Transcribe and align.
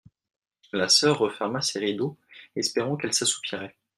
La 0.73 0.89
soeur 0.89 1.19
referma 1.19 1.61
ses 1.61 1.77
rideaux, 1.77 2.17
espérant 2.55 2.97
qu'elle 2.97 3.13
s'assoupirait. 3.13 3.75